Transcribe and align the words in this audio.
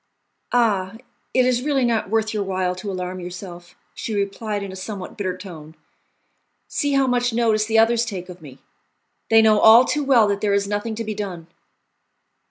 "Ah! 0.51 0.95
it 1.31 1.45
is 1.45 1.61
really 1.61 1.85
not 1.85 2.09
worth 2.09 2.33
your 2.33 2.41
while 2.41 2.73
to 2.73 2.89
alarm 2.91 3.19
yourself," 3.19 3.75
she 3.93 4.15
replied 4.15 4.63
in 4.63 4.71
a 4.71 4.75
somewhat 4.75 5.15
bitter 5.15 5.37
tone; 5.37 5.75
"see 6.67 6.93
how 6.93 7.05
much 7.05 7.33
notice 7.33 7.67
the 7.67 7.77
others 7.77 8.03
take 8.03 8.27
of 8.27 8.41
me! 8.41 8.57
They 9.29 9.43
know 9.43 9.85
too 9.87 10.03
well 10.03 10.27
that 10.29 10.41
there 10.41 10.55
is 10.55 10.67
nothing 10.67 10.95
to 10.95 11.03
be 11.03 11.13
done." 11.13 11.45